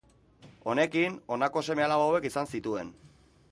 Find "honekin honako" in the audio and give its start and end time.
0.71-1.63